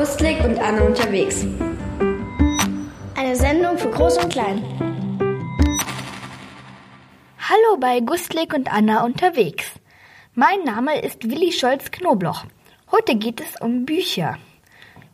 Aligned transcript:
Gustlik 0.00 0.42
und 0.44 0.58
Anne 0.58 0.82
unterwegs. 0.82 1.44
Eine 3.14 3.36
Sendung 3.36 3.76
für 3.76 3.90
Groß 3.90 4.16
und 4.16 4.32
Klein. 4.32 4.64
Hallo 7.38 7.76
bei 7.78 8.00
Gustlik 8.00 8.54
und 8.54 8.72
Anna 8.72 9.04
unterwegs. 9.04 9.66
Mein 10.34 10.64
Name 10.64 11.02
ist 11.02 11.28
Willi 11.28 11.52
Scholz 11.52 11.90
Knobloch. 11.90 12.46
Heute 12.90 13.16
geht 13.16 13.42
es 13.42 13.60
um 13.60 13.84
Bücher. 13.84 14.38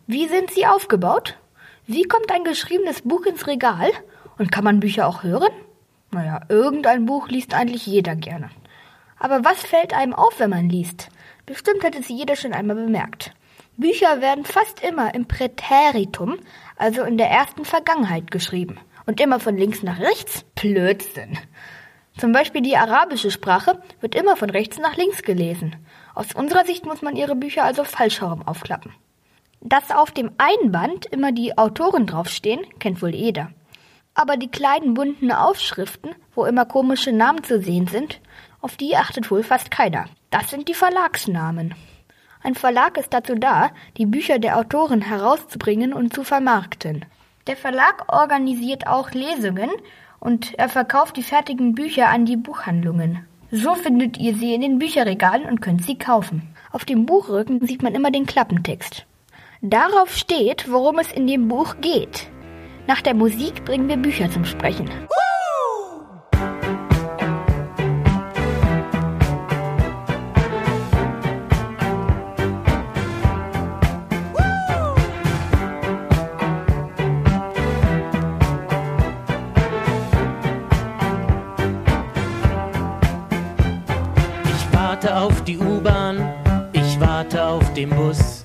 Wie 0.06 0.28
sind 0.28 0.52
sie 0.52 0.66
aufgebaut? 0.66 1.36
Wie 1.88 2.04
kommt 2.04 2.30
ein 2.30 2.44
geschriebenes 2.44 3.02
Buch 3.02 3.26
ins 3.26 3.48
Regal? 3.48 3.90
Und 4.38 4.52
kann 4.52 4.62
man 4.62 4.78
Bücher 4.78 5.08
auch 5.08 5.24
hören? 5.24 5.50
Naja, 6.12 6.42
irgendein 6.48 7.06
Buch 7.06 7.26
liest 7.26 7.54
eigentlich 7.54 7.86
jeder 7.86 8.14
gerne. 8.14 8.50
Aber 9.18 9.44
was 9.44 9.60
fällt 9.62 9.92
einem 9.94 10.14
auf, 10.14 10.38
wenn 10.38 10.50
man 10.50 10.68
liest? 10.68 11.08
Bestimmt 11.44 11.82
hat 11.82 11.96
es 11.96 12.08
jeder 12.08 12.36
schon 12.36 12.52
einmal 12.52 12.76
bemerkt. 12.76 13.32
Bücher 13.76 14.20
werden 14.20 14.44
fast 14.44 14.82
immer 14.82 15.14
im 15.14 15.26
Präteritum, 15.26 16.38
also 16.76 17.02
in 17.02 17.18
der 17.18 17.30
ersten 17.30 17.64
Vergangenheit 17.64 18.30
geschrieben. 18.30 18.78
Und 19.04 19.20
immer 19.20 19.38
von 19.38 19.56
links 19.56 19.82
nach 19.82 20.00
rechts? 20.00 20.44
Blödsinn. 20.54 21.38
Zum 22.16 22.32
Beispiel 22.32 22.62
die 22.62 22.76
arabische 22.76 23.30
Sprache 23.30 23.82
wird 24.00 24.14
immer 24.14 24.36
von 24.36 24.48
rechts 24.48 24.78
nach 24.78 24.96
links 24.96 25.22
gelesen. 25.22 25.76
Aus 26.14 26.34
unserer 26.34 26.64
Sicht 26.64 26.86
muss 26.86 27.02
man 27.02 27.14
ihre 27.14 27.36
Bücher 27.36 27.64
also 27.64 27.84
falsch 27.84 28.22
herum 28.22 28.42
aufklappen. 28.46 28.94
Dass 29.60 29.90
auf 29.90 30.10
dem 30.10 30.30
Einband 30.38 31.06
immer 31.06 31.32
die 31.32 31.58
Autoren 31.58 32.06
draufstehen, 32.06 32.64
kennt 32.78 33.02
wohl 33.02 33.14
jeder. 33.14 33.50
Aber 34.14 34.38
die 34.38 34.50
kleinen 34.50 34.94
bunten 34.94 35.30
Aufschriften, 35.30 36.14
wo 36.34 36.46
immer 36.46 36.64
komische 36.64 37.12
Namen 37.12 37.44
zu 37.44 37.60
sehen 37.60 37.86
sind, 37.86 38.20
auf 38.62 38.78
die 38.78 38.96
achtet 38.96 39.30
wohl 39.30 39.42
fast 39.42 39.70
keiner. 39.70 40.06
Das 40.30 40.48
sind 40.48 40.68
die 40.68 40.74
Verlagsnamen. 40.74 41.74
Ein 42.46 42.54
Verlag 42.54 42.96
ist 42.96 43.12
dazu 43.12 43.34
da, 43.34 43.70
die 43.96 44.06
Bücher 44.06 44.38
der 44.38 44.56
Autoren 44.56 45.00
herauszubringen 45.00 45.92
und 45.92 46.14
zu 46.14 46.22
vermarkten. 46.22 47.04
Der 47.48 47.56
Verlag 47.56 48.04
organisiert 48.06 48.86
auch 48.86 49.10
Lesungen 49.10 49.68
und 50.20 50.56
er 50.56 50.68
verkauft 50.68 51.16
die 51.16 51.24
fertigen 51.24 51.74
Bücher 51.74 52.08
an 52.08 52.24
die 52.24 52.36
Buchhandlungen. 52.36 53.26
So 53.50 53.74
findet 53.74 54.18
ihr 54.18 54.36
sie 54.36 54.54
in 54.54 54.60
den 54.60 54.78
Bücherregalen 54.78 55.48
und 55.48 55.60
könnt 55.60 55.84
sie 55.84 55.98
kaufen. 55.98 56.54
Auf 56.70 56.84
dem 56.84 57.04
Buchrücken 57.04 57.66
sieht 57.66 57.82
man 57.82 57.96
immer 57.96 58.12
den 58.12 58.26
Klappentext. 58.26 59.06
Darauf 59.60 60.14
steht, 60.14 60.70
worum 60.70 61.00
es 61.00 61.10
in 61.10 61.26
dem 61.26 61.48
Buch 61.48 61.74
geht. 61.80 62.28
Nach 62.86 63.00
der 63.00 63.14
Musik 63.14 63.64
bringen 63.64 63.88
wir 63.88 63.96
Bücher 63.96 64.30
zum 64.30 64.44
Sprechen. 64.44 64.88
Den 87.76 87.90
Bus, 87.90 88.42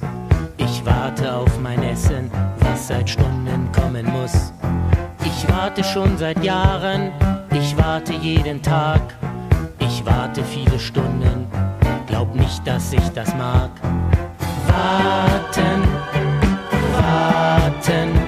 ich 0.57 0.85
warte 0.85 1.33
auf 1.33 1.57
mein 1.61 1.81
Essen, 1.83 2.29
was 2.59 2.89
seit 2.89 3.09
Stunden 3.09 3.71
kommen 3.71 4.05
muss. 4.11 4.51
Ich 5.23 5.49
warte 5.49 5.85
schon 5.85 6.17
seit 6.17 6.43
Jahren, 6.43 7.13
ich 7.53 7.77
warte 7.77 8.11
jeden 8.11 8.61
Tag, 8.61 8.99
ich 9.79 10.05
warte 10.05 10.43
viele 10.43 10.77
Stunden, 10.77 11.47
glaub 12.07 12.35
nicht, 12.35 12.67
dass 12.67 12.91
ich 12.91 13.09
das 13.15 13.33
mag. 13.35 13.69
Warten, 14.67 15.81
warten. 16.93 18.20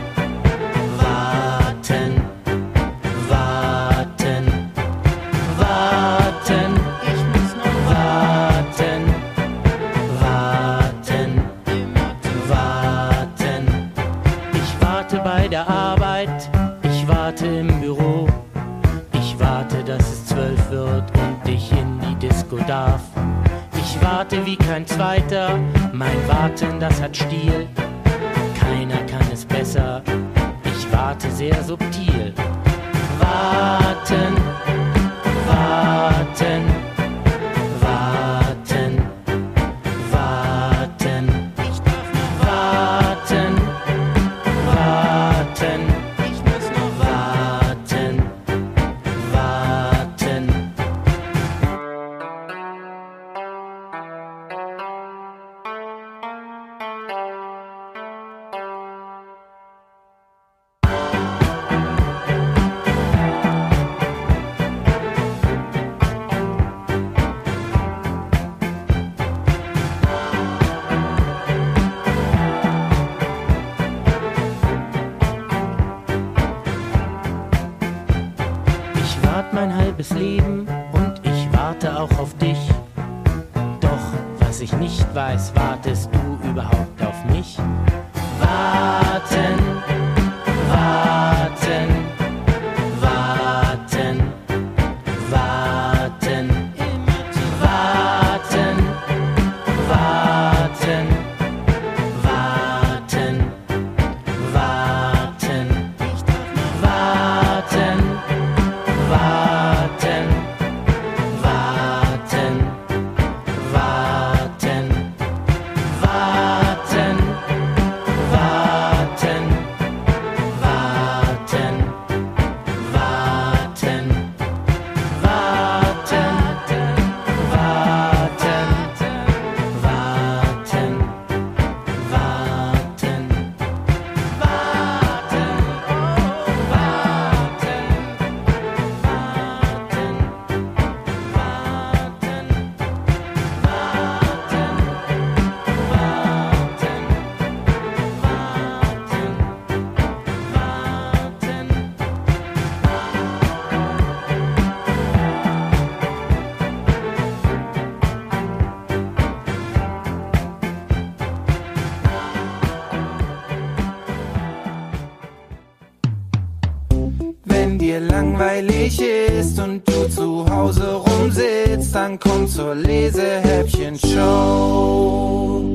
Langweilig 168.00 169.02
ist 169.02 169.60
und 169.60 169.88
du 169.88 170.10
zu 170.10 170.50
Hause 170.50 170.96
rumsitzt, 170.96 171.96
dann 171.96 172.20
komm 172.20 172.48
zur 172.48 172.76
Lesehäppchen-Show. 172.76 175.70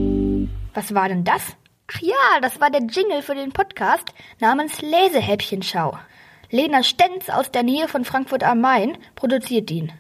Was 0.75 0.95
war 0.95 1.09
denn 1.09 1.25
das? 1.25 1.43
Ach 1.91 2.01
ja, 2.01 2.41
das 2.43 2.61
war 2.61 2.71
der 2.71 2.83
Jingle 2.83 3.23
für 3.23 3.35
den 3.35 3.53
Podcast 3.53 4.13
namens 4.41 4.83
Lesehäppchenschau. 4.83 5.97
Lena 6.51 6.83
Stenz 6.83 7.31
aus 7.31 7.51
der 7.51 7.63
Nähe 7.63 7.89
von 7.89 8.05
Frankfurt 8.05 8.45
am 8.45 8.61
Main 8.61 8.99
produziert 9.15 9.71
ihn. 9.71 9.93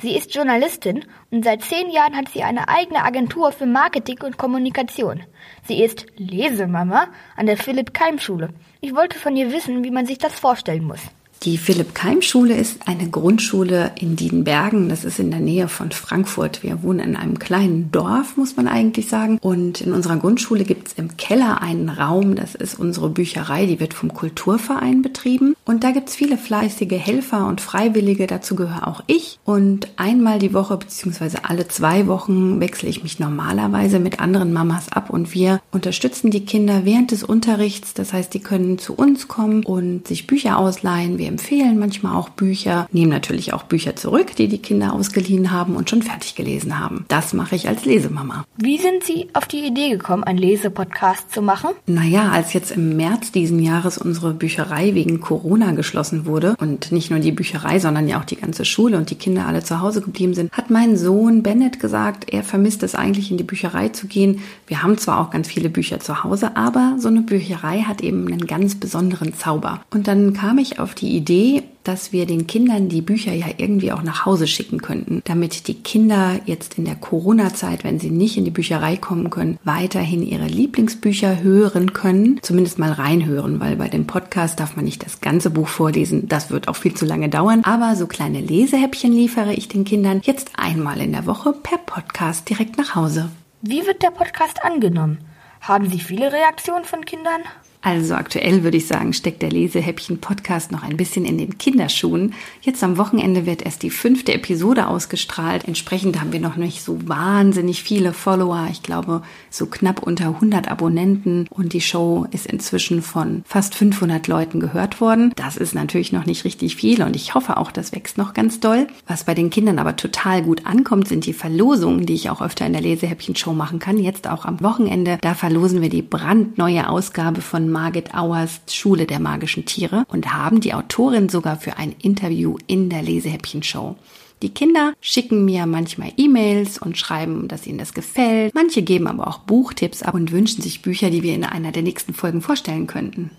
Sie 0.00 0.16
ist 0.16 0.34
Journalistin 0.34 1.04
und 1.30 1.44
seit 1.44 1.62
zehn 1.62 1.90
Jahren 1.90 2.16
hat 2.16 2.28
sie 2.28 2.42
eine 2.42 2.68
eigene 2.68 3.04
Agentur 3.04 3.52
für 3.52 3.66
Marketing 3.66 4.20
und 4.22 4.38
Kommunikation. 4.38 5.22
Sie 5.64 5.82
ist 5.82 6.06
Lesemama 6.16 7.08
an 7.36 7.46
der 7.46 7.56
Philipp 7.56 7.94
Keim 7.94 8.18
Schule. 8.18 8.50
Ich 8.80 8.94
wollte 8.94 9.18
von 9.18 9.36
ihr 9.36 9.52
wissen, 9.52 9.84
wie 9.84 9.90
man 9.90 10.06
sich 10.06 10.18
das 10.18 10.38
vorstellen 10.38 10.84
muss. 10.84 11.00
Die 11.44 11.58
Philipp-Keim-Schule 11.58 12.54
ist 12.54 12.86
eine 12.86 13.10
Grundschule 13.10 13.90
in 13.98 14.14
Dienbergen. 14.14 14.88
Das 14.88 15.04
ist 15.04 15.18
in 15.18 15.32
der 15.32 15.40
Nähe 15.40 15.66
von 15.66 15.90
Frankfurt. 15.90 16.62
Wir 16.62 16.84
wohnen 16.84 17.00
in 17.00 17.16
einem 17.16 17.40
kleinen 17.40 17.90
Dorf, 17.90 18.36
muss 18.36 18.56
man 18.56 18.68
eigentlich 18.68 19.08
sagen. 19.08 19.38
Und 19.42 19.80
in 19.80 19.92
unserer 19.92 20.18
Grundschule 20.18 20.62
gibt 20.62 20.86
es 20.86 20.92
im 20.94 21.16
Keller 21.16 21.60
einen 21.60 21.88
Raum. 21.88 22.36
Das 22.36 22.54
ist 22.54 22.78
unsere 22.78 23.10
Bücherei. 23.10 23.66
Die 23.66 23.80
wird 23.80 23.92
vom 23.92 24.14
Kulturverein 24.14 25.02
betrieben. 25.02 25.56
Und 25.64 25.82
da 25.82 25.90
gibt 25.90 26.10
es 26.10 26.14
viele 26.14 26.38
fleißige 26.38 26.92
Helfer 26.92 27.48
und 27.48 27.60
Freiwillige. 27.60 28.28
Dazu 28.28 28.54
gehöre 28.54 28.86
auch 28.86 29.02
ich. 29.08 29.40
Und 29.44 29.88
einmal 29.96 30.38
die 30.38 30.54
Woche 30.54 30.76
beziehungsweise 30.76 31.44
alle 31.44 31.66
zwei 31.66 32.06
Wochen 32.06 32.60
wechsle 32.60 32.88
ich 32.88 33.02
mich 33.02 33.18
normalerweise 33.18 33.98
mit 33.98 34.20
anderen 34.20 34.52
Mamas 34.52 34.92
ab. 34.92 35.10
Und 35.10 35.34
wir 35.34 35.60
unterstützen 35.72 36.30
die 36.30 36.44
Kinder 36.44 36.84
während 36.84 37.10
des 37.10 37.24
Unterrichts. 37.24 37.94
Das 37.94 38.12
heißt, 38.12 38.32
die 38.32 38.40
können 38.40 38.78
zu 38.78 38.94
uns 38.94 39.26
kommen 39.26 39.64
und 39.64 40.06
sich 40.06 40.28
Bücher 40.28 40.56
ausleihen. 40.56 41.18
Wir 41.18 41.31
empfehlen 41.32 41.78
manchmal 41.78 42.14
auch 42.14 42.28
Bücher, 42.28 42.86
nehmen 42.92 43.10
natürlich 43.10 43.54
auch 43.54 43.62
Bücher 43.62 43.96
zurück, 43.96 44.36
die 44.36 44.48
die 44.48 44.58
Kinder 44.58 44.92
ausgeliehen 44.92 45.50
haben 45.50 45.76
und 45.76 45.88
schon 45.88 46.02
fertig 46.02 46.34
gelesen 46.34 46.78
haben. 46.78 47.06
Das 47.08 47.32
mache 47.32 47.56
ich 47.56 47.68
als 47.68 47.86
Lesemama. 47.86 48.44
Wie 48.58 48.76
sind 48.76 49.02
Sie 49.02 49.28
auf 49.32 49.46
die 49.46 49.66
Idee 49.66 49.90
gekommen, 49.90 50.24
einen 50.24 50.38
Lesepodcast 50.38 51.32
zu 51.32 51.40
machen? 51.40 51.70
Naja, 51.86 52.30
als 52.30 52.52
jetzt 52.52 52.70
im 52.70 52.96
März 52.96 53.32
diesen 53.32 53.60
Jahres 53.60 53.96
unsere 53.96 54.34
Bücherei 54.34 54.94
wegen 54.94 55.20
Corona 55.20 55.72
geschlossen 55.72 56.26
wurde 56.26 56.54
und 56.58 56.92
nicht 56.92 57.10
nur 57.10 57.20
die 57.20 57.32
Bücherei, 57.32 57.78
sondern 57.78 58.08
ja 58.08 58.20
auch 58.20 58.26
die 58.26 58.36
ganze 58.36 58.66
Schule 58.66 58.98
und 58.98 59.08
die 59.08 59.14
Kinder 59.14 59.46
alle 59.46 59.62
zu 59.62 59.80
Hause 59.80 60.02
geblieben 60.02 60.34
sind, 60.34 60.52
hat 60.52 60.70
mein 60.70 60.98
Sohn 60.98 61.42
Bennett 61.42 61.80
gesagt, 61.80 62.30
er 62.30 62.42
vermisst 62.42 62.82
es 62.82 62.94
eigentlich 62.94 63.30
in 63.30 63.38
die 63.38 63.44
Bücherei 63.44 63.88
zu 63.88 64.06
gehen. 64.06 64.40
Wir 64.66 64.82
haben 64.82 64.98
zwar 64.98 65.20
auch 65.20 65.30
ganz 65.30 65.48
viele 65.48 65.70
Bücher 65.70 65.98
zu 65.98 66.24
Hause, 66.24 66.56
aber 66.56 66.96
so 66.98 67.08
eine 67.08 67.22
Bücherei 67.22 67.80
hat 67.80 68.02
eben 68.02 68.26
einen 68.26 68.46
ganz 68.46 68.74
besonderen 68.74 69.34
Zauber. 69.34 69.80
Und 69.90 70.08
dann 70.08 70.34
kam 70.34 70.58
ich 70.58 70.78
auf 70.78 70.94
die 70.94 71.16
Idee, 71.16 71.21
Idee, 71.22 71.62
dass 71.84 72.12
wir 72.12 72.26
den 72.26 72.48
Kindern 72.48 72.88
die 72.88 73.00
Bücher 73.00 73.32
ja 73.32 73.46
irgendwie 73.56 73.92
auch 73.92 74.02
nach 74.02 74.26
Hause 74.26 74.48
schicken 74.48 74.82
könnten, 74.82 75.22
damit 75.24 75.68
die 75.68 75.74
Kinder 75.74 76.40
jetzt 76.46 76.78
in 76.78 76.84
der 76.84 76.96
Corona-Zeit, 76.96 77.84
wenn 77.84 78.00
sie 78.00 78.10
nicht 78.10 78.36
in 78.36 78.44
die 78.44 78.50
Bücherei 78.50 78.96
kommen 78.96 79.30
können, 79.30 79.56
weiterhin 79.62 80.26
ihre 80.26 80.46
Lieblingsbücher 80.46 81.42
hören 81.42 81.92
können, 81.92 82.40
zumindest 82.42 82.80
mal 82.80 82.90
reinhören, 82.90 83.60
weil 83.60 83.76
bei 83.76 83.88
dem 83.88 84.08
Podcast 84.08 84.58
darf 84.58 84.74
man 84.74 84.84
nicht 84.84 85.04
das 85.04 85.20
ganze 85.20 85.50
Buch 85.50 85.68
vorlesen, 85.68 86.26
das 86.26 86.50
wird 86.50 86.66
auch 86.66 86.76
viel 86.76 86.94
zu 86.94 87.06
lange 87.06 87.28
dauern, 87.28 87.62
aber 87.62 87.94
so 87.94 88.08
kleine 88.08 88.40
Lesehäppchen 88.40 89.12
liefere 89.12 89.54
ich 89.54 89.68
den 89.68 89.84
Kindern 89.84 90.22
jetzt 90.24 90.50
einmal 90.56 91.00
in 91.00 91.12
der 91.12 91.26
Woche 91.26 91.52
per 91.52 91.78
Podcast 91.78 92.50
direkt 92.50 92.78
nach 92.78 92.96
Hause. 92.96 93.30
Wie 93.60 93.86
wird 93.86 94.02
der 94.02 94.10
Podcast 94.10 94.64
angenommen? 94.64 95.18
Haben 95.60 95.88
Sie 95.88 96.00
viele 96.00 96.32
Reaktionen 96.32 96.84
von 96.84 97.04
Kindern? 97.04 97.42
Also 97.84 98.14
aktuell 98.14 98.62
würde 98.62 98.76
ich 98.76 98.86
sagen, 98.86 99.12
steckt 99.12 99.42
der 99.42 99.50
Lesehäppchen-Podcast 99.50 100.70
noch 100.70 100.84
ein 100.84 100.96
bisschen 100.96 101.24
in 101.24 101.36
den 101.36 101.58
Kinderschuhen. 101.58 102.32
Jetzt 102.60 102.84
am 102.84 102.96
Wochenende 102.96 103.44
wird 103.44 103.62
erst 103.62 103.82
die 103.82 103.90
fünfte 103.90 104.32
Episode 104.32 104.86
ausgestrahlt. 104.86 105.66
Entsprechend 105.66 106.20
haben 106.20 106.32
wir 106.32 106.38
noch 106.38 106.54
nicht 106.54 106.82
so 106.84 107.08
wahnsinnig 107.08 107.82
viele 107.82 108.12
Follower. 108.12 108.68
Ich 108.70 108.84
glaube, 108.84 109.22
so 109.50 109.66
knapp 109.66 110.00
unter 110.00 110.26
100 110.26 110.70
Abonnenten. 110.70 111.48
Und 111.50 111.72
die 111.72 111.80
Show 111.80 112.24
ist 112.30 112.46
inzwischen 112.46 113.02
von 113.02 113.42
fast 113.46 113.74
500 113.74 114.28
Leuten 114.28 114.60
gehört 114.60 115.00
worden. 115.00 115.32
Das 115.34 115.56
ist 115.56 115.74
natürlich 115.74 116.12
noch 116.12 116.24
nicht 116.24 116.44
richtig 116.44 116.76
viel 116.76 117.02
und 117.02 117.16
ich 117.16 117.34
hoffe 117.34 117.56
auch, 117.56 117.72
das 117.72 117.90
wächst 117.92 118.16
noch 118.16 118.32
ganz 118.32 118.60
doll. 118.60 118.86
Was 119.08 119.24
bei 119.24 119.34
den 119.34 119.50
Kindern 119.50 119.80
aber 119.80 119.96
total 119.96 120.42
gut 120.42 120.66
ankommt, 120.66 121.08
sind 121.08 121.26
die 121.26 121.32
Verlosungen, 121.32 122.06
die 122.06 122.14
ich 122.14 122.30
auch 122.30 122.42
öfter 122.42 122.64
in 122.64 122.74
der 122.74 122.82
Lesehäppchen-Show 122.82 123.54
machen 123.54 123.80
kann. 123.80 123.98
Jetzt 123.98 124.28
auch 124.28 124.44
am 124.44 124.60
Wochenende. 124.60 125.18
Da 125.20 125.34
verlosen 125.34 125.82
wir 125.82 125.88
die 125.88 126.02
brandneue 126.02 126.88
Ausgabe 126.88 127.40
von 127.40 127.71
Margit 127.72 128.14
Auers 128.14 128.60
Schule 128.70 129.06
der 129.06 129.18
magischen 129.18 129.64
Tiere 129.64 130.04
und 130.08 130.32
haben 130.32 130.60
die 130.60 130.74
Autorin 130.74 131.28
sogar 131.28 131.56
für 131.56 131.78
ein 131.78 131.94
Interview 132.00 132.56
in 132.66 132.90
der 132.90 133.02
Lesehäppchen-Show. 133.02 133.96
Die 134.42 134.50
Kinder 134.52 134.92
schicken 135.00 135.44
mir 135.44 135.66
manchmal 135.66 136.12
E-Mails 136.16 136.78
und 136.78 136.98
schreiben, 136.98 137.46
dass 137.48 137.66
ihnen 137.66 137.78
das 137.78 137.94
gefällt. 137.94 138.54
Manche 138.54 138.82
geben 138.82 139.06
aber 139.06 139.28
auch 139.28 139.38
Buchtipps 139.38 140.02
ab 140.02 140.14
und 140.14 140.32
wünschen 140.32 140.62
sich 140.62 140.82
Bücher, 140.82 141.10
die 141.10 141.22
wir 141.22 141.34
in 141.34 141.44
einer 141.44 141.70
der 141.70 141.82
nächsten 141.82 142.12
Folgen 142.12 142.42
vorstellen 142.42 142.88
könnten. 142.88 143.30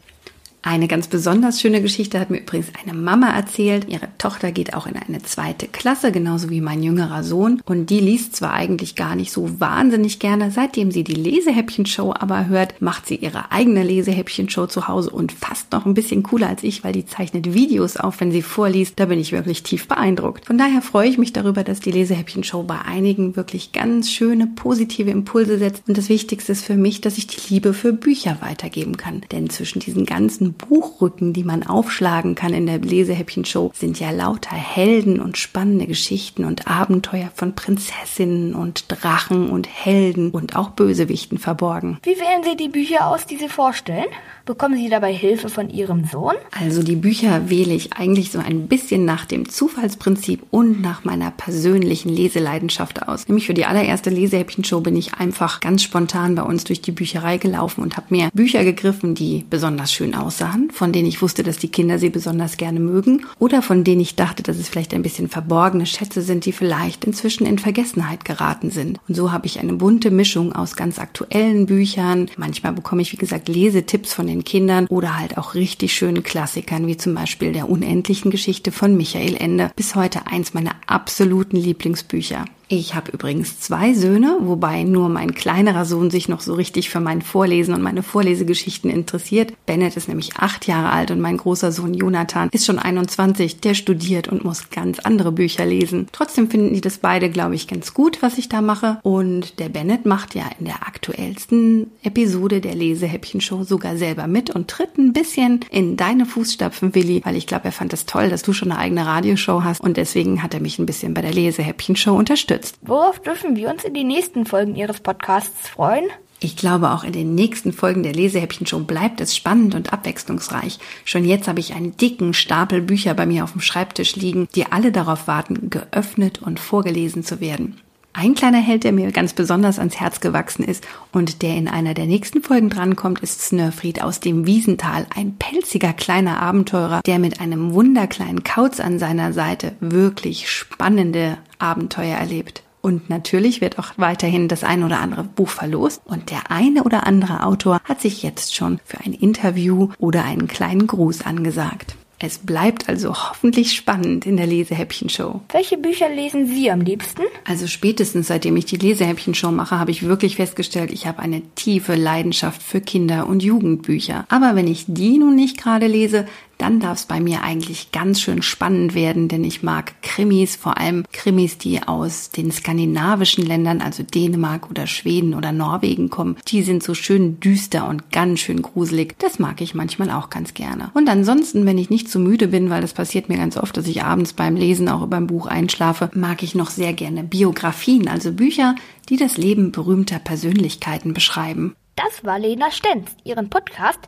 Eine 0.66 0.88
ganz 0.88 1.10
besonders 1.10 1.60
schöne 1.60 1.82
Geschichte 1.82 2.22
hat 2.22 2.30
mir 2.30 2.40
übrigens 2.40 2.68
eine 2.82 2.98
Mama 2.98 3.36
erzählt. 3.36 3.90
Ihre 3.90 4.08
Tochter 4.18 4.54
geht 4.54 4.74
auch 4.74 4.88
in 4.88 4.96
eine 4.96 5.22
zweite 5.22 5.68
Klasse, 5.68 6.14
genauso 6.14 6.50
wie 6.50 6.62
mein 6.62 6.82
jüngerer 6.82 7.22
Sohn. 7.22 7.62
Und 7.66 7.90
die 7.90 8.00
liest 8.00 8.38
zwar 8.38 8.54
eigentlich 8.54 8.96
gar 8.96 9.18
nicht 9.18 9.34
so 9.34 9.60
wahnsinnig 9.60 10.20
gerne. 10.20 10.52
Seitdem 10.52 10.90
sie 10.90 11.04
die 11.04 11.16
Lesehäppchen-Show 11.16 12.14
aber 12.18 12.48
hört, 12.48 12.82
macht 12.82 13.08
sie 13.08 13.16
ihre 13.16 13.52
eigene 13.52 13.84
Lesehäppchen-Show 13.84 14.68
zu 14.68 14.88
Hause 14.88 15.10
und 15.10 15.34
fast 15.34 15.70
noch 15.74 15.86
ein 15.86 15.96
bisschen 15.96 16.24
cooler 16.24 16.48
als 16.48 16.64
ich, 16.64 16.82
weil 16.86 16.94
die 16.94 17.06
zeichnet 17.06 17.54
Videos 17.54 17.98
auf, 17.98 18.22
wenn 18.22 18.32
sie 18.32 18.42
vorliest. 18.42 18.98
Da 18.98 19.08
bin 19.08 19.20
ich 19.20 19.34
wirklich 19.34 19.64
tief 19.64 19.90
beeindruckt. 19.90 20.46
Von 20.46 20.58
daher 20.58 20.82
freue 20.82 21.10
ich 21.10 21.18
mich 21.18 21.34
darüber, 21.34 21.66
dass 21.66 21.82
die 21.82 21.92
Lesehäppchen-Show 21.92 22.64
bei 22.64 22.80
einigen 22.80 23.36
wirklich 23.36 23.74
ganz 23.74 24.10
schöne, 24.10 24.48
positive 24.48 25.12
Impulse 25.12 25.58
setzt. 25.58 25.90
Und 25.90 25.98
das 25.98 26.08
Wichtigste 26.08 26.54
ist 26.54 26.64
für 26.64 26.78
mich, 26.78 27.02
dass 27.02 27.18
ich 27.18 27.28
die 27.28 27.54
Liebe 27.54 27.74
für 27.74 27.92
Bücher 27.92 28.38
weitergeben 28.40 28.96
kann. 28.96 29.24
Denn 29.34 29.50
zwischen 29.50 29.82
diesen 29.82 30.06
ganzen 30.06 30.53
Buchrücken, 30.54 31.34
die 31.34 31.44
man 31.44 31.64
aufschlagen 31.64 32.36
kann 32.36 32.54
in 32.54 32.66
der 32.66 32.80
Lesehäppchen-Show, 32.80 33.72
sind 33.74 34.00
ja 34.00 34.12
lauter 34.12 34.56
Helden 34.56 35.20
und 35.20 35.38
spannende 35.38 35.88
Geschichten 35.88 36.46
und 36.46 36.68
Abenteuer 36.68 37.32
von 37.36 37.56
Prinzessinnen 37.56 38.56
und 38.56 38.86
Drachen 38.88 39.50
und 39.50 39.68
Helden 39.68 40.32
und 40.32 40.56
auch 40.56 40.70
Bösewichten 40.70 41.38
verborgen. 41.38 41.98
Wie 42.04 42.12
wählen 42.12 42.44
Sie 42.44 42.56
die 42.56 42.70
Bücher 42.70 43.08
aus, 43.08 43.26
die 43.26 43.38
Sie 43.38 43.50
vorstellen? 43.50 44.06
Bekommen 44.46 44.76
Sie 44.76 44.90
dabei 44.90 45.14
Hilfe 45.14 45.48
von 45.48 45.70
Ihrem 45.70 46.04
Sohn? 46.06 46.36
Also 46.60 46.84
die 46.84 46.98
Bücher 46.98 47.50
wähle 47.50 47.74
ich 47.74 47.94
eigentlich 47.94 48.30
so 48.30 48.40
ein 48.40 48.68
bisschen 48.68 49.06
nach 49.06 49.24
dem 49.24 49.48
Zufallsprinzip 49.48 50.44
und 50.52 50.82
nach 50.82 51.06
meiner 51.06 51.32
persönlichen 51.32 52.10
Leseleidenschaft 52.10 53.08
aus. 53.08 53.26
Nämlich 53.28 53.48
für 53.48 53.54
die 53.54 53.66
allererste 53.66 54.10
Lesehäppchen-Show 54.10 54.82
bin 54.82 54.98
ich 54.98 55.14
einfach 55.14 55.62
ganz 55.62 55.82
spontan 55.82 56.36
bei 56.36 56.44
uns 56.44 56.66
durch 56.66 56.82
die 56.82 56.92
Bücherei 56.92 57.38
gelaufen 57.38 57.82
und 57.82 57.96
habe 57.96 58.08
mir 58.10 58.30
Bücher 58.34 58.66
gegriffen, 58.66 59.16
die 59.16 59.46
besonders 59.50 59.94
schön 59.94 60.14
aussahen, 60.14 60.43
von 60.72 60.92
denen 60.92 61.08
ich 61.08 61.22
wusste, 61.22 61.44
dass 61.44 61.58
die 61.58 61.72
Kinder 61.72 62.00
sie 62.00 62.10
besonders 62.10 62.58
gerne 62.58 62.82
mögen 62.82 63.26
oder 63.40 63.62
von 63.62 63.84
denen 63.84 64.02
ich 64.02 64.16
dachte, 64.16 64.44
dass 64.44 64.58
es 64.58 64.68
vielleicht 64.68 64.94
ein 64.94 65.04
bisschen 65.04 65.30
verborgene 65.30 65.86
Schätze 65.86 66.22
sind, 66.22 66.46
die 66.46 66.52
vielleicht 66.52 67.06
inzwischen 67.06 67.46
in 67.46 67.60
Vergessenheit 67.60 68.26
geraten 68.26 68.72
sind. 68.72 69.00
Und 69.08 69.16
so 69.16 69.32
habe 69.32 69.46
ich 69.46 69.60
eine 69.60 69.74
bunte 69.74 70.12
Mischung 70.12 70.54
aus 70.54 70.76
ganz 70.76 71.00
aktuellen 71.00 71.66
Büchern. 71.66 72.30
Manchmal 72.38 72.74
bekomme 72.74 73.02
ich, 73.02 73.14
wie 73.14 73.18
gesagt, 73.18 73.48
Lesetipps 73.48 74.14
von 74.14 74.28
den 74.28 74.34
den 74.34 74.44
Kindern 74.44 74.88
oder 74.88 75.18
halt 75.18 75.38
auch 75.38 75.54
richtig 75.54 75.94
schönen 75.94 76.24
Klassikern 76.24 76.88
wie 76.88 76.98
zum 76.98 77.14
Beispiel 77.14 77.54
der 77.54 77.70
unendlichen 77.70 78.32
Geschichte 78.32 78.72
von 78.72 78.98
Michael 78.98 79.36
Ende. 79.38 79.72
Bis 79.76 79.96
heute 79.96 80.28
eins 80.28 80.54
meiner 80.54 80.76
absoluten 80.88 81.58
Lieblingsbücher. 81.58 82.46
Ich 82.76 82.96
habe 82.96 83.12
übrigens 83.12 83.60
zwei 83.60 83.94
Söhne, 83.94 84.36
wobei 84.40 84.82
nur 84.84 85.08
mein 85.08 85.36
kleinerer 85.36 85.86
Sohn 85.86 86.10
sich 86.10 86.28
noch 86.28 86.42
so 86.42 86.56
richtig 86.56 86.90
für 86.90 87.00
mein 87.00 87.22
Vorlesen 87.22 87.76
und 87.76 87.84
meine 87.84 88.02
Vorlesegeschichten 88.02 88.90
interessiert. 88.90 89.54
Bennett 89.68 89.96
ist 89.96 90.08
nämlich 90.08 90.38
acht 90.38 90.66
Jahre 90.66 90.90
alt 90.90 91.12
und 91.12 91.22
mein 91.22 91.38
großer 91.38 91.72
Sohn 91.72 91.94
Jonathan 91.94 92.50
ist 92.52 92.66
schon 92.66 92.80
21, 92.80 93.60
der 93.60 93.76
studiert 93.76 94.28
und 94.28 94.44
muss 94.44 94.72
ganz 94.72 94.98
andere 94.98 95.32
Bücher 95.32 95.68
lesen. 95.68 96.08
Trotzdem 96.12 96.50
finden 96.50 96.74
die 96.74 96.82
das 96.82 96.98
beide, 96.98 97.30
glaube 97.30 97.54
ich, 97.54 97.68
ganz 97.68 97.94
gut, 97.94 98.24
was 98.24 98.40
ich 98.40 98.50
da 98.50 98.62
mache. 98.62 98.98
Und 99.04 99.60
der 99.60 99.70
Bennett 99.70 100.08
macht 100.08 100.34
ja 100.34 100.46
in 100.58 100.66
der 100.66 100.88
aktuellsten 100.88 101.92
Episode 102.02 102.60
der 102.60 102.74
Lesehäppchen-Show 102.74 103.66
sogar 103.66 103.98
selber 103.98 104.26
mit 104.26 104.50
und 104.50 104.68
tritt 104.68 104.98
ein 104.98 105.14
bisschen 105.14 105.60
in 105.70 105.96
deine 105.96 106.26
Fußstapfen, 106.26 106.96
Willi, 106.96 107.22
weil 107.24 107.36
ich 107.36 107.46
glaube, 107.46 107.66
er 107.66 107.72
fand 107.72 107.94
es 107.94 108.08
toll, 108.08 108.30
dass 108.30 108.42
du 108.42 108.52
schon 108.52 108.72
eine 108.72 108.80
eigene 108.80 109.06
Radioshow 109.06 109.64
hast 109.64 109.80
und 109.82 109.96
deswegen 109.96 110.42
hat 110.42 110.56
er 110.56 110.60
mich 110.60 110.80
ein 110.80 110.88
bisschen 110.88 111.14
bei 111.14 111.22
der 111.22 111.34
Lesehäppchen-Show 111.34 112.16
unterstützt 112.16 112.63
unterstützt. 112.64 112.78
Worauf 112.82 113.20
dürfen 113.20 113.56
wir 113.56 113.70
uns 113.70 113.84
in 113.84 113.94
den 113.94 114.08
nächsten 114.08 114.46
Folgen 114.46 114.76
Ihres 114.76 115.00
Podcasts 115.00 115.68
freuen? 115.70 116.06
Ich 116.40 116.58
glaube, 116.58 116.92
auch 116.92 117.06
in 117.06 117.14
den 117.14 117.36
nächsten 117.36 117.72
Folgen 117.72 118.04
der 118.04 118.14
Lesehäppchen 118.14 118.68
schon 118.68 118.86
bleibt 118.86 119.22
es 119.22 119.36
spannend 119.36 119.76
und 119.76 119.94
abwechslungsreich. 119.94 120.78
Schon 121.06 121.24
jetzt 121.24 121.48
habe 121.48 121.62
ich 121.62 121.74
einen 121.74 121.96
dicken 121.96 122.34
Stapel 122.34 122.82
Bücher 122.82 123.14
bei 123.14 123.26
mir 123.26 123.46
auf 123.46 123.54
dem 123.54 123.62
Schreibtisch 123.62 124.18
liegen, 124.18 124.50
die 124.54 124.66
alle 124.70 124.92
darauf 124.92 125.28
warten, 125.28 125.70
geöffnet 125.70 126.42
und 126.42 126.60
vorgelesen 126.60 127.24
zu 127.24 127.40
werden. 127.40 127.80
Ein 128.16 128.36
kleiner 128.36 128.60
Held, 128.60 128.84
der 128.84 128.92
mir 128.92 129.12
ganz 129.12 129.34
besonders 129.34 129.80
ans 129.80 130.00
Herz 130.00 130.20
gewachsen 130.20 130.64
ist 130.64 130.88
und 131.12 131.42
der 131.42 131.56
in 131.56 131.68
einer 131.68 131.96
der 131.96 132.06
nächsten 132.06 132.44
Folgen 132.44 132.70
drankommt, 132.70 133.20
ist 133.22 133.42
Snurfried 133.42 134.04
aus 134.04 134.20
dem 134.20 134.46
Wiesental, 134.46 135.08
ein 135.16 135.36
pelziger 135.38 135.94
kleiner 135.94 136.40
Abenteurer, 136.40 137.02
der 137.04 137.18
mit 137.18 137.42
einem 137.42 137.74
wunderkleinen 137.74 138.44
Kauz 138.44 138.80
an 138.80 139.00
seiner 139.00 139.34
Seite 139.34 139.74
wirklich 139.80 140.50
spannende 140.52 141.40
Abenteuer 141.58 142.16
erlebt. 142.16 142.62
Und 142.82 143.10
natürlich 143.10 143.62
wird 143.62 143.80
auch 143.80 143.94
weiterhin 143.98 144.48
das 144.48 144.64
ein 144.64 144.84
oder 144.84 145.00
andere 145.00 145.24
Buch 145.24 145.50
verlost. 145.50 146.02
Und 146.06 146.30
der 146.30 146.52
eine 146.52 146.84
oder 146.84 147.08
andere 147.08 147.44
Autor 147.46 147.80
hat 147.86 148.02
sich 148.02 148.22
jetzt 148.24 148.54
schon 148.56 148.80
für 148.86 149.00
ein 149.00 149.14
Interview 149.14 149.90
oder 149.98 150.24
einen 150.26 150.48
kleinen 150.48 150.86
Gruß 150.86 151.26
angesagt. 151.26 151.96
Es 152.26 152.38
bleibt 152.38 152.88
also 152.88 153.10
hoffentlich 153.10 153.74
spannend 153.74 154.26
in 154.26 154.38
der 154.38 154.48
Lesehäppchen-Show. 154.48 155.42
Welche 155.52 155.78
Bücher 155.78 156.08
lesen 156.08 156.48
Sie 156.48 156.72
am 156.72 156.80
liebsten? 156.80 157.24
Also 157.44 157.68
spätestens 157.68 158.30
seitdem 158.30 158.56
ich 158.56 158.64
die 158.64 158.78
Lesehäppchen-Show 158.78 159.52
mache, 159.52 159.78
habe 159.78 159.92
ich 159.92 160.04
wirklich 160.04 160.38
festgestellt, 160.38 160.90
ich 160.94 161.06
habe 161.06 161.20
eine 161.20 161.42
tiefe 161.56 161.96
Leidenschaft 161.96 162.64
für 162.64 162.80
Kinder- 162.80 163.28
und 163.28 163.44
Jugendbücher. 163.44 164.24
Aber 164.30 164.56
wenn 164.56 164.68
ich 164.68 164.86
die 164.88 165.18
nun 165.18 165.36
nicht 165.36 165.62
gerade 165.62 165.88
lese, 165.88 166.26
dann 166.64 166.80
darf 166.80 167.00
es 167.00 167.06
bei 167.06 167.20
mir 167.20 167.44
eigentlich 167.44 167.92
ganz 167.92 168.22
schön 168.22 168.42
spannend 168.42 168.96
werden, 168.96 169.28
denn 169.28 169.44
ich 169.44 169.64
mag 169.64 170.02
Krimis, 170.02 170.56
vor 170.56 170.78
allem 170.78 171.04
Krimis, 171.12 171.58
die 171.58 171.84
aus 171.84 172.30
den 172.30 172.54
skandinavischen 172.54 173.46
Ländern, 173.46 173.82
also 173.82 174.02
Dänemark 174.02 174.70
oder 174.70 174.88
Schweden 174.88 175.34
oder 175.34 175.52
Norwegen 175.52 176.10
kommen. 176.10 176.38
Die 176.48 176.64
sind 176.64 176.82
so 176.82 176.94
schön 176.94 177.42
düster 177.42 177.90
und 177.90 178.12
ganz 178.12 178.40
schön 178.40 178.62
gruselig. 178.62 179.16
Das 179.20 179.40
mag 179.40 179.60
ich 179.60 179.76
manchmal 179.76 180.10
auch 180.10 180.30
ganz 180.30 180.54
gerne. 180.54 180.90
Und 180.94 181.10
ansonsten, 181.10 181.66
wenn 181.66 181.78
ich 181.78 181.90
nicht 181.90 182.10
zu 182.10 182.18
müde 182.18 182.48
bin, 182.48 182.70
weil 182.70 182.80
das 182.80 182.94
passiert 182.94 183.28
mir 183.28 183.38
ganz 183.38 183.58
oft, 183.58 183.76
dass 183.76 183.88
ich 183.90 184.04
abends 184.04 184.32
beim 184.32 184.56
Lesen 184.56 184.88
auch 184.88 185.04
über 185.04 185.18
ein 185.18 185.28
Buch 185.28 185.48
einschlafe, 185.48 186.12
mag 186.14 186.44
ich 186.44 186.56
noch 186.56 186.70
sehr 186.70 186.94
gerne 186.94 187.26
Biografien, 187.26 188.08
also 188.08 188.32
Bücher, 188.32 188.76
die 189.10 189.18
das 189.18 189.36
Leben 189.36 189.74
berühmter 189.74 190.20
Persönlichkeiten 190.20 191.14
beschreiben. 191.14 191.76
Das 191.96 192.24
war 192.24 192.40
Lena 192.40 192.72
Stenz. 192.72 193.12
Ihren 193.24 193.50
Podcast 193.50 194.00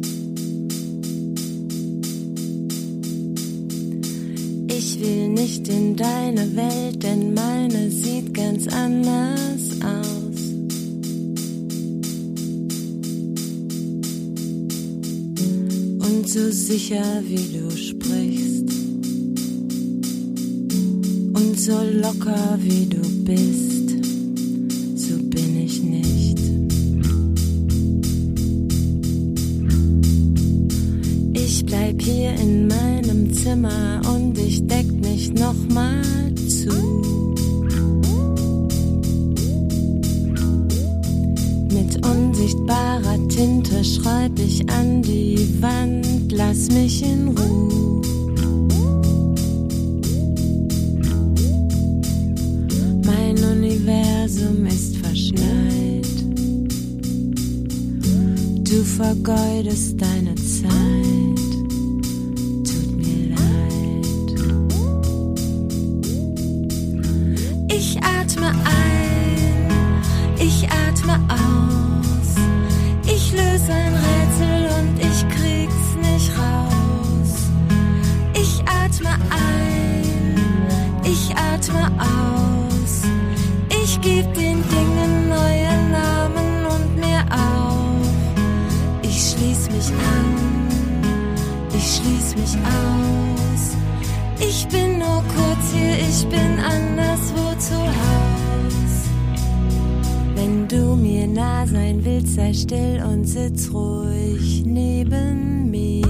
Ich 4.69 4.99
will 5.01 5.27
nicht 5.27 5.67
in 5.67 5.97
deine 5.97 6.55
Welt, 6.55 7.03
denn 7.03 7.33
meine 7.33 7.89
sieht 7.89 8.33
ganz 8.33 8.67
anders 8.67 9.81
aus. 9.83 10.16
So 16.37 16.51
sicher 16.51 17.23
wie 17.23 17.57
du 17.57 17.71
sprichst 17.75 18.69
und 21.33 21.59
so 21.59 21.79
locker 22.03 22.59
wie 22.61 22.85
du 22.85 23.01
bist, 23.23 23.89
so 24.95 25.17
bin 25.17 25.57
ich 25.65 25.81
nicht. 25.81 26.37
Ich 31.33 31.65
bleib 31.65 31.99
hier 32.03 32.35
in 32.35 32.67
meinem 32.67 33.33
Zimmer 33.33 34.01
und 34.13 34.37
ich 34.37 34.61
deck 34.67 34.91
mich 34.91 35.33
nochmal 35.33 36.03
Tinte 43.29 43.83
schreib 43.83 44.39
ich 44.39 44.67
an 44.69 45.01
die 45.01 45.61
Wand, 45.61 46.31
lass 46.31 46.69
mich 46.71 47.03
in 47.03 47.27
Ruhe. 47.37 48.01
Mein 53.05 53.37
Universum 53.37 54.65
ist 54.65 54.97
verschneit. 54.97 56.07
Du 58.63 58.83
vergeudest 58.83 60.01
deine 60.01 60.35
Zeit. 60.35 61.37
Tut 62.63 62.97
mir 62.97 63.29
leid. 63.35 64.07
Ich 67.69 67.97
atme 67.97 68.47
ein, 68.47 70.01
ich 70.39 70.67
atme 70.69 71.19
aus. 71.29 71.66
Wenn 100.37 100.67
du 100.67 100.95
mir 100.95 101.25
nah 101.25 101.65
sein 101.65 102.05
willst, 102.05 102.35
sei 102.35 102.53
still 102.53 103.03
und 103.09 103.25
sitz 103.25 103.73
ruhig 103.73 104.63
neben 104.65 105.71
mir. 105.71 106.05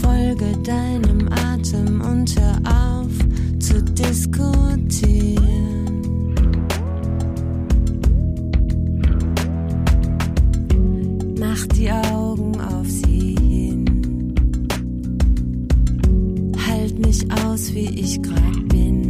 Folge 0.00 0.56
deinem 0.64 1.28
Atem 1.52 2.00
und 2.00 2.34
hör 2.40 2.56
auf 2.64 3.12
zu 3.58 3.82
diskutieren. 3.82 5.44
Mach 11.38 11.66
die 11.76 11.90
Augen 11.92 12.58
auf 12.58 12.88
sie 12.88 13.03
Mich 17.14 17.30
aus, 17.44 17.72
wie 17.72 18.00
ich 18.00 18.20
grad 18.20 18.68
bin. 18.68 19.03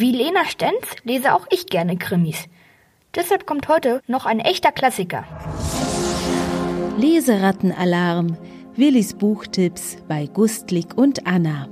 Wie 0.00 0.12
Lena 0.12 0.44
Stenz 0.44 0.94
lese 1.02 1.34
auch 1.34 1.48
ich 1.50 1.66
gerne 1.66 1.96
Krimis. 1.96 2.44
Deshalb 3.16 3.46
kommt 3.46 3.66
heute 3.66 4.00
noch 4.06 4.26
ein 4.26 4.38
echter 4.38 4.70
Klassiker. 4.70 5.24
Leserattenalarm. 6.96 8.38
Willis 8.76 9.14
Buchtipps 9.14 9.96
bei 10.06 10.26
Gustlik 10.26 10.96
und 10.96 11.26
Anna. 11.26 11.68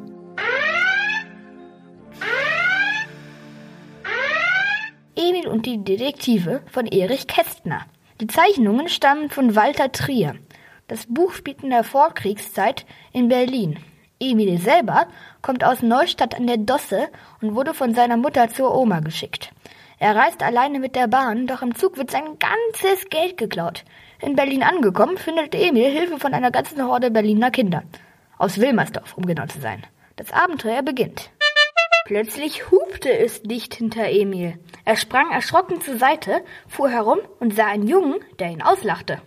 Emil 5.15 5.47
und 5.47 5.65
die 5.65 5.85
Detektive 5.85 6.63
von 6.73 6.87
Erich 6.87 7.29
Kästner. 7.29 7.87
Die 8.21 8.27
Zeichnungen 8.27 8.89
stammen 8.89 9.31
von 9.31 9.55
Walter 9.55 9.93
Trier. 9.93 10.35
Das 10.89 11.07
Buch 11.07 11.33
spielt 11.33 11.63
in 11.63 11.71
der 11.71 11.85
Vorkriegszeit 11.85 12.87
in 13.13 13.29
Berlin. 13.29 13.79
Emil 14.19 14.59
selber 14.59 15.07
kommt 15.43 15.63
aus 15.63 15.83
Neustadt 15.83 16.35
an 16.35 16.47
der 16.47 16.57
Dosse 16.57 17.09
und 17.43 17.55
wurde 17.55 17.75
von 17.75 17.95
seiner 17.95 18.17
Mutter 18.17 18.49
zur 18.49 18.75
Oma 18.75 19.01
geschickt. 19.01 19.53
Er 19.99 20.17
reist 20.17 20.43
alleine 20.43 20.79
mit 20.79 20.97
der 20.97 21.07
Bahn, 21.07 21.47
doch 21.47 21.63
im 21.63 21.75
Zug 21.75 21.97
wird 21.97 22.11
sein 22.11 22.39
ganzes 22.39 23.09
Geld 23.11 23.37
geklaut. 23.37 23.85
In 24.21 24.37
Berlin 24.37 24.63
angekommen, 24.63 25.19
findet 25.19 25.55
Emil 25.55 25.91
Hilfe 25.91 26.19
von 26.19 26.35
einer 26.35 26.51
ganzen 26.51 26.87
Horde 26.87 27.11
Berliner 27.11 27.51
Kinder. 27.51 27.83
Aus 28.39 28.59
Wilmersdorf, 28.59 29.17
um 29.17 29.27
genau 29.27 29.47
zu 29.47 29.61
sein. 29.61 29.83
Das 30.17 30.33
Abenteuer 30.33 30.83
beginnt. 30.83 31.31
Plötzlich 32.07 32.71
hupte 32.71 33.11
es 33.11 33.43
dicht 33.43 33.75
hinter 33.75 34.09
Emil. 34.09 34.59
Er 34.85 34.97
sprang 34.97 35.31
erschrocken 35.31 35.81
zur 35.81 35.99
Seite, 35.99 36.43
fuhr 36.69 36.89
herum 36.89 37.19
und 37.41 37.55
sah 37.55 37.67
einen 37.67 37.89
Jungen, 37.89 38.21
der 38.39 38.51
ihn 38.51 38.63
auslachte. 38.63 39.21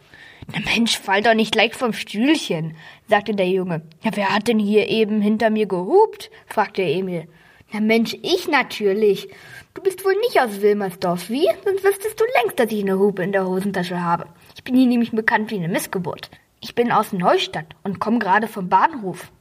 Mensch, 0.65 0.98
fall 0.98 1.22
doch 1.22 1.34
nicht 1.34 1.51
gleich 1.51 1.74
vom 1.75 1.94
Stühlchen, 1.94 2.75
sagte 3.08 3.36
der 3.36 3.48
Junge. 3.48 3.82
Ja, 4.03 4.12
wer 4.15 4.34
hat 4.34 4.48
denn 4.48 4.60
hier 4.60 4.88
eben 4.88 5.22
hinter 5.22 5.50
mir 5.50 5.68
gehupt? 5.68 6.32
fragte 6.48 6.82
Emil. 6.82 7.27
Na 7.72 7.79
Mensch, 7.79 8.15
ich 8.24 8.48
natürlich. 8.48 9.29
Du 9.75 9.82
bist 9.82 10.03
wohl 10.03 10.15
nicht 10.22 10.41
aus 10.41 10.62
Wilmersdorf, 10.62 11.29
wie? 11.29 11.48
Sonst 11.63 11.84
wüsstest 11.84 12.20
du 12.20 12.25
längst, 12.41 12.60
dass 12.60 12.72
ich 12.72 12.82
eine 12.82 12.98
Hupe 12.98 13.22
in 13.22 13.32
der 13.32 13.46
Hosentasche 13.46 14.01
habe. 14.01 14.25
Ich 14.56 14.63
bin 14.63 14.75
hier 14.75 14.88
nämlich 14.88 15.12
bekannt 15.12 15.51
wie 15.51 15.58
eine 15.58 15.68
Missgeburt. 15.68 16.32
Ich 16.62 16.74
bin 16.74 16.91
aus 16.91 17.13
Neustadt 17.13 17.75
und 17.84 18.00
komme 18.00 18.20
gerade 18.20 18.48
vom 18.48 18.70
Bahnhof. 18.70 19.32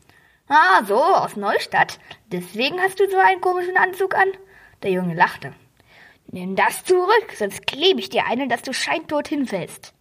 Ah, 0.48 0.84
so, 0.84 1.02
aus 1.02 1.36
Neustadt. 1.36 1.98
Deswegen 2.30 2.80
hast 2.80 3.00
du 3.00 3.08
so 3.10 3.16
einen 3.16 3.40
komischen 3.40 3.76
Anzug 3.76 4.14
an? 4.14 4.28
Der 4.82 4.90
Junge 4.90 5.14
lachte. 5.14 5.52
Nimm 6.30 6.54
das 6.54 6.84
zurück, 6.84 7.32
sonst 7.34 7.66
klebe 7.66 8.00
ich 8.00 8.10
dir 8.10 8.26
einen, 8.26 8.50
dass 8.50 8.62
du 8.62 8.74
scheintot 8.74 9.28
hinfällst. 9.28 9.94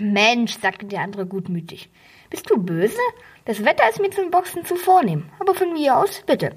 Mensch, 0.00 0.58
sagte 0.58 0.86
der 0.86 1.00
andere 1.00 1.26
gutmütig. 1.26 1.90
Bist 2.30 2.48
du 2.50 2.56
böse? 2.56 2.96
Das 3.44 3.64
Wetter 3.64 3.88
ist 3.90 4.00
mir 4.00 4.10
zum 4.10 4.30
Boxen 4.30 4.64
zu 4.64 4.76
vornehm. 4.76 5.24
Aber 5.38 5.54
von 5.54 5.72
mir 5.72 5.96
aus, 5.96 6.22
bitte. 6.26 6.56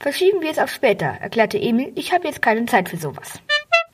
Verschieben 0.00 0.40
wir 0.40 0.50
es 0.50 0.58
auf 0.58 0.70
später, 0.70 1.06
erklärte 1.06 1.58
Emil. 1.58 1.92
Ich 1.94 2.12
habe 2.12 2.26
jetzt 2.26 2.42
keine 2.42 2.66
Zeit 2.66 2.88
für 2.88 2.96
sowas. 2.96 3.40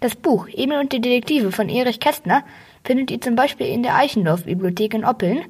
Das 0.01 0.17
Buch 0.17 0.49
Emil 0.49 0.79
und 0.79 0.93
die 0.93 1.01
Detektive 1.01 1.53
von 1.53 1.69
Erich 1.69 2.01
Kästner 2.01 2.45
findet 2.85 3.11
ihr 3.11 3.21
zum 3.21 3.37
Beispiel 3.37 3.67
in 3.67 3.83
der 3.83 3.97
Eichendorff-Bibliothek 3.97 4.95
in 4.95 5.05
Oppeln 5.05 5.45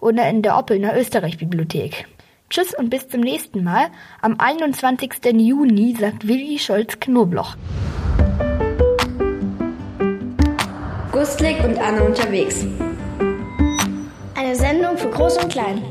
oder 0.00 0.28
in 0.28 0.42
der 0.42 0.56
Oppelner 0.56 0.96
Österreich-Bibliothek. 0.96 2.06
Tschüss 2.48 2.74
und 2.74 2.90
bis 2.90 3.08
zum 3.08 3.20
nächsten 3.20 3.64
Mal. 3.64 3.88
Am 4.22 4.36
21. 4.38 5.14
Juni 5.34 5.96
sagt 5.98 6.28
Willi 6.28 6.58
Scholz 6.58 7.00
Knobloch. 7.00 7.56
Gustlik 11.18 11.64
und 11.64 11.78
Anne 11.78 12.04
unterwegs. 12.04 12.66
Eine 14.34 14.54
Sendung 14.54 14.98
für 14.98 15.08
Groß 15.08 15.38
und 15.38 15.50
Klein. 15.50 15.82